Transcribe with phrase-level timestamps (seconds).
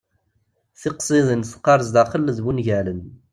[0.81, 3.01] Tiqsiḍin teqqar sdaxel d wungalen.